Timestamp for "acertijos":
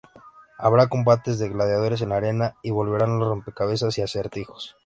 4.01-4.75